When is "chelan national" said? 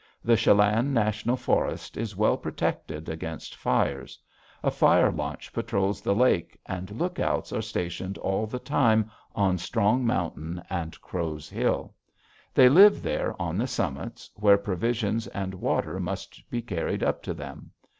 0.35-1.35